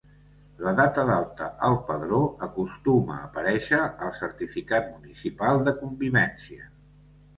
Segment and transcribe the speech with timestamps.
[0.67, 6.71] La data d'alta al padró acostuma a aparèixer al Certificat Municipal de Convivència.